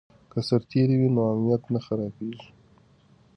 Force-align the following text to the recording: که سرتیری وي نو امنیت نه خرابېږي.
که 0.31 0.39
سرتیری 0.47 0.95
وي 0.99 1.09
نو 1.15 1.21
امنیت 1.33 1.63
نه 1.73 1.79
خرابېږي. 1.85 2.49